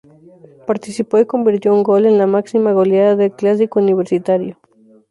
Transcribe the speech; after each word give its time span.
Participó 0.65 1.19
y 1.19 1.27
convirtió 1.27 1.71
un 1.75 1.83
gol 1.83 2.07
en 2.07 2.17
la 2.17 2.25
máxima 2.25 2.73
goleada 2.73 3.15
del 3.15 3.33
Clásico 3.33 3.79
Universitario. 3.79 4.57